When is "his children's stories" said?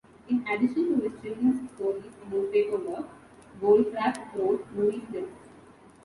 1.07-2.05